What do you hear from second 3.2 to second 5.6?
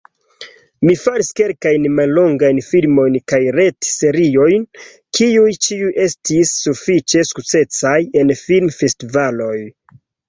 kaj retseriojn, kiuj